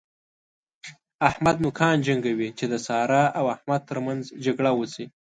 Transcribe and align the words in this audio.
احمد 1.29 1.55
نوکان 1.65 1.95
جنګوي 2.07 2.49
چې 2.57 2.65
د 2.71 2.73
سارا 2.87 3.23
او 3.37 3.45
احمد 3.55 3.81
تر 3.89 3.97
منځ 4.05 4.23
جګړه 4.45 4.71
وشي. 4.77 5.05